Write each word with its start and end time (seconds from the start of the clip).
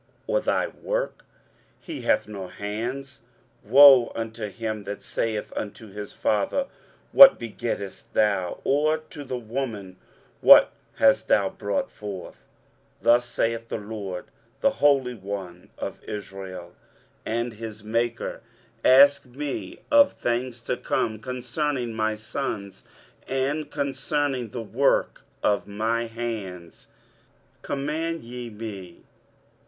or 0.25 0.39
thy 0.39 0.65
work, 0.65 1.23
He 1.79 2.01
hath 2.01 2.27
no 2.27 2.47
hands? 2.47 3.21
23:045:010 3.65 3.69
Woe 3.71 4.11
unto 4.15 4.47
him 4.49 4.83
that 4.85 5.03
saith 5.03 5.53
unto 5.55 5.91
his 5.91 6.13
father, 6.15 6.65
What 7.11 7.37
begettest 7.37 8.11
thou? 8.15 8.59
or 8.63 8.97
to 8.97 9.23
the 9.23 9.37
woman, 9.37 9.97
What 10.41 10.71
hast 10.95 11.27
thou 11.27 11.49
brought 11.49 11.91
forth? 11.91 12.47
23:045:011 13.03 13.03
Thus 13.03 13.25
saith 13.29 13.67
the 13.67 13.77
LORD, 13.77 14.25
the 14.61 14.69
Holy 14.71 15.13
One 15.13 15.69
of 15.77 16.03
Israel, 16.05 16.73
and 17.23 17.53
his 17.53 17.83
Maker, 17.83 18.41
Ask 18.83 19.27
me 19.27 19.81
of 19.91 20.13
things 20.13 20.61
to 20.61 20.77
come 20.77 21.19
concerning 21.19 21.93
my 21.93 22.15
sons, 22.15 22.85
and 23.27 23.69
concerning 23.69 24.49
the 24.49 24.63
work 24.63 25.21
of 25.43 25.67
my 25.67 26.07
hands 26.07 26.87
command 27.61 28.23
ye 28.23 28.49
me. 28.49 29.03